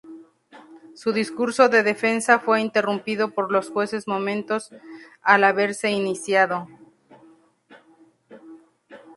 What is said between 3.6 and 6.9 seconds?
jueces momentos al haberse iniciado.